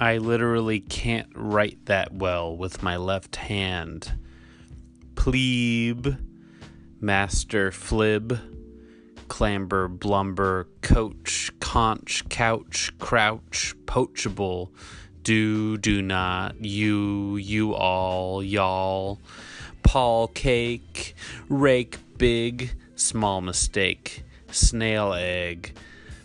I 0.00 0.18
literally 0.18 0.78
can't 0.78 1.28
write 1.34 1.86
that 1.86 2.14
well 2.14 2.56
with 2.56 2.84
my 2.84 2.96
left 2.96 3.34
hand. 3.34 4.12
Plebe, 5.16 6.16
master 7.00 7.72
flib, 7.72 8.38
clamber, 9.26 9.88
blumber, 9.88 10.66
coach, 10.82 11.50
conch, 11.58 12.28
couch, 12.28 12.92
crouch, 13.00 13.74
poachable, 13.86 14.70
do, 15.24 15.76
do 15.76 16.00
not, 16.00 16.64
you, 16.64 17.36
you 17.36 17.74
all, 17.74 18.40
y'all, 18.40 19.18
Paul 19.82 20.28
cake, 20.28 21.16
rake 21.48 21.98
big, 22.16 22.70
small 22.94 23.40
mistake, 23.40 24.22
snail 24.52 25.12
egg, 25.12 25.76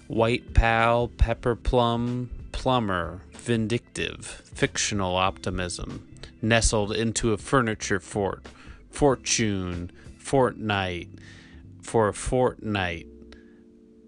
white 0.07 0.53
pal, 0.53 1.07
pepper 1.07 1.55
plum, 1.55 2.29
plumber, 2.51 3.21
vindictive, 3.43 4.25
fictional 4.25 5.17
optimism, 5.17 6.07
nestled 6.41 6.93
into 6.93 7.33
a 7.33 7.37
furniture 7.37 7.99
fort, 7.99 8.47
fortune, 8.89 9.91
fortnight, 10.17 11.09
for 11.81 12.07
a 12.07 12.13
fortnight, 12.13 13.05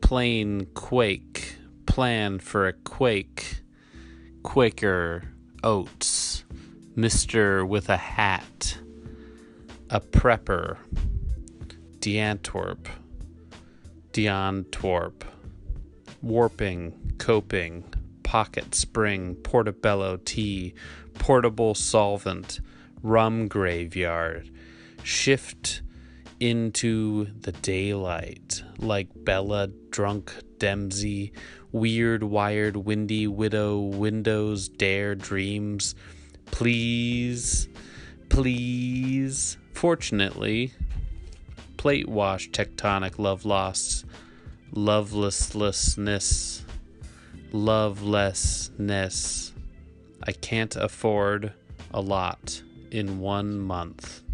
plain 0.02 0.66
quake, 0.73 1.57
plan 1.85 2.40
for 2.40 2.67
a 2.67 2.73
quake, 2.73 3.62
Quaker, 4.41 5.23
oats, 5.63 6.45
Mister 6.95 7.65
with 7.65 7.90
a 7.90 7.98
hat, 7.98 8.77
a 9.90 9.99
prepper, 9.99 10.77
Deantwerp, 11.99 12.88
Deantwerp, 14.13 15.23
warping, 16.21 17.15
coping, 17.17 17.84
pocket 18.35 18.75
spring, 18.75 19.34
portobello 19.34 20.18
tea, 20.18 20.73
portable 21.13 21.73
solvent, 21.73 22.60
rum 23.01 23.48
graveyard, 23.48 24.51
shift 25.04 25.82
into 26.41 27.27
the 27.40 27.54
daylight 27.54 28.62
like 28.77 29.07
Bella 29.15 29.70
drunk 29.90 30.34
Dempsey, 30.57 31.32
weird 31.71 32.23
wired 32.23 32.76
windy 32.76 33.26
widow 33.26 33.79
windows 33.79 34.67
dare 34.67 35.15
dreams. 35.15 35.95
Please, 36.48 37.70
please. 38.27 39.55
Fortunately, 39.71 40.73
plate 41.77 42.10
wash 42.10 42.49
tectonic 42.49 43.17
love 43.17 43.45
lost, 43.45 44.04
lovelessness 44.73 46.65
lovelessness. 47.55 49.53
I 50.21 50.34
can't 50.34 50.75
afford 50.75 51.53
a 51.93 52.01
lot 52.01 52.61
in 52.91 53.20
one 53.20 53.59
month. 53.59 54.24